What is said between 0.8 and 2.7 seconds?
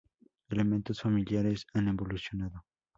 familiares han evolucionado.